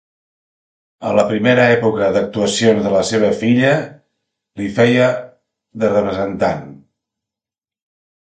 [1.09, 3.69] A la primera època d'actuacions de la seva filla
[4.61, 5.09] li feia
[5.83, 6.65] de representant.